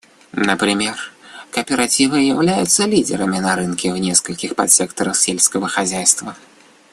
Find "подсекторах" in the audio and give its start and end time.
4.55-5.15